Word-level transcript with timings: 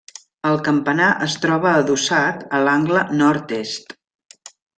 El 0.51 0.55
campanar 0.67 1.09
es 1.25 1.35
troba 1.43 1.73
adossat 1.81 2.41
a 2.57 2.63
l'angle 2.69 3.05
nord-est. 3.21 3.97